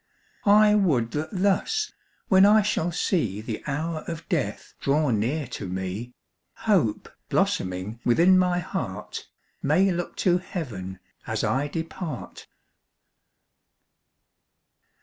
[0.47, 1.91] I would that thus,
[2.27, 6.15] when I shall see The hour of death draw near to me,
[6.65, 9.27] Hope, blossoming within my heart,
[9.61, 12.47] May look to heaven as I depart.